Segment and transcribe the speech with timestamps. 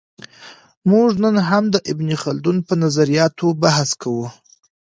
[0.91, 4.27] موږ نن هم د ابن خلدون په نظریاتو بحث کوو.